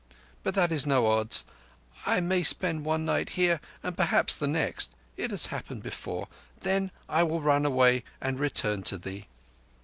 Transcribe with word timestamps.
But 0.41 0.55
that 0.55 0.71
is 0.71 0.87
no 0.87 1.05
odds. 1.05 1.45
I 2.07 2.21
may 2.21 2.41
spend 2.41 2.83
one 2.85 3.05
night 3.05 3.29
here 3.37 3.61
and 3.83 3.95
perhaps 3.95 4.35
the 4.35 4.47
next. 4.47 4.95
It 5.15 5.29
has 5.29 5.45
happened 5.53 5.83
before. 5.83 6.27
Then 6.61 6.89
I 7.07 7.21
will 7.21 7.39
run 7.39 7.67
away 7.67 8.03
and 8.19 8.39
return 8.39 8.81
to 8.85 8.97
thee." 8.97 9.27